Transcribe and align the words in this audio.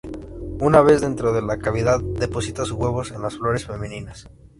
Una 0.59 0.81
vez 0.81 1.01
dentro 1.01 1.31
de 1.31 1.43
la 1.43 1.59
cavidad 1.59 1.99
deposita 1.99 2.63
sus 2.65 2.71
huevos 2.71 3.11
en 3.11 3.21
las 3.21 3.37
flores 3.37 3.67
femeninas. 3.67 4.27